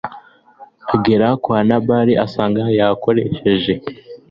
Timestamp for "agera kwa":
0.93-1.59